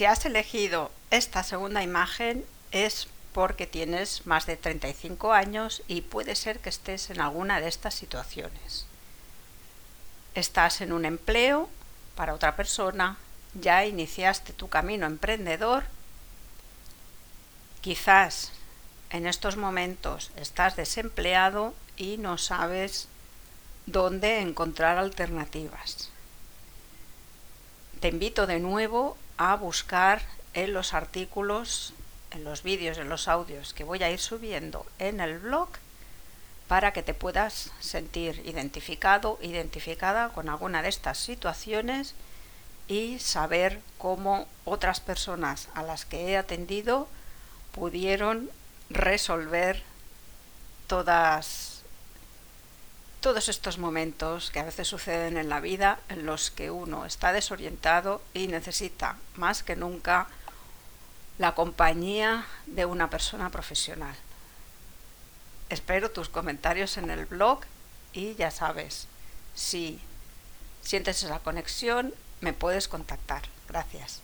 Si 0.00 0.06
has 0.06 0.24
elegido 0.24 0.90
esta 1.10 1.42
segunda 1.42 1.82
imagen 1.82 2.46
es 2.72 3.06
porque 3.34 3.66
tienes 3.66 4.26
más 4.26 4.46
de 4.46 4.56
35 4.56 5.34
años 5.34 5.82
y 5.88 6.00
puede 6.00 6.36
ser 6.36 6.58
que 6.60 6.70
estés 6.70 7.10
en 7.10 7.20
alguna 7.20 7.60
de 7.60 7.68
estas 7.68 7.96
situaciones. 7.96 8.86
Estás 10.34 10.80
en 10.80 10.94
un 10.94 11.04
empleo 11.04 11.68
para 12.14 12.32
otra 12.32 12.56
persona, 12.56 13.18
ya 13.52 13.84
iniciaste 13.84 14.54
tu 14.54 14.70
camino 14.70 15.04
emprendedor, 15.04 15.84
quizás 17.82 18.52
en 19.10 19.26
estos 19.26 19.58
momentos 19.58 20.30
estás 20.36 20.76
desempleado 20.76 21.74
y 21.98 22.16
no 22.16 22.38
sabes 22.38 23.06
dónde 23.84 24.40
encontrar 24.40 24.96
alternativas. 24.96 26.08
Te 28.00 28.08
invito 28.08 28.46
de 28.46 28.60
nuevo 28.60 29.18
a 29.40 29.56
buscar 29.56 30.20
en 30.52 30.74
los 30.74 30.92
artículos, 30.92 31.94
en 32.30 32.44
los 32.44 32.62
vídeos, 32.62 32.98
en 32.98 33.08
los 33.08 33.26
audios 33.26 33.72
que 33.72 33.84
voy 33.84 34.02
a 34.02 34.10
ir 34.10 34.20
subiendo 34.20 34.84
en 34.98 35.18
el 35.18 35.38
blog 35.38 35.70
para 36.68 36.92
que 36.92 37.02
te 37.02 37.14
puedas 37.14 37.72
sentir 37.80 38.42
identificado, 38.44 39.38
identificada 39.40 40.28
con 40.28 40.50
alguna 40.50 40.82
de 40.82 40.90
estas 40.90 41.16
situaciones 41.16 42.14
y 42.86 43.18
saber 43.18 43.80
cómo 43.96 44.46
otras 44.66 45.00
personas 45.00 45.68
a 45.74 45.82
las 45.84 46.04
que 46.04 46.28
he 46.28 46.36
atendido 46.36 47.08
pudieron 47.72 48.50
resolver 48.90 49.82
todas 50.86 51.46
todos 53.20 53.48
estos 53.48 53.78
momentos 53.78 54.50
que 54.50 54.60
a 54.60 54.64
veces 54.64 54.88
suceden 54.88 55.36
en 55.36 55.48
la 55.48 55.60
vida 55.60 56.00
en 56.08 56.24
los 56.24 56.50
que 56.50 56.70
uno 56.70 57.04
está 57.04 57.32
desorientado 57.32 58.22
y 58.32 58.48
necesita 58.48 59.16
más 59.36 59.62
que 59.62 59.76
nunca 59.76 60.26
la 61.38 61.54
compañía 61.54 62.46
de 62.66 62.86
una 62.86 63.10
persona 63.10 63.50
profesional. 63.50 64.14
Espero 65.68 66.10
tus 66.10 66.28
comentarios 66.28 66.96
en 66.96 67.10
el 67.10 67.26
blog 67.26 67.60
y 68.12 68.34
ya 68.34 68.50
sabes, 68.50 69.06
si 69.54 70.00
sientes 70.82 71.22
esa 71.22 71.38
conexión, 71.40 72.14
me 72.40 72.52
puedes 72.52 72.88
contactar. 72.88 73.42
Gracias. 73.68 74.22